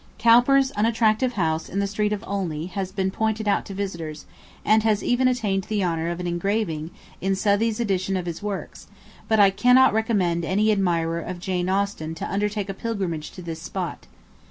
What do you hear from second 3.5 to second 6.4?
to visitors, and has even attained the honour of an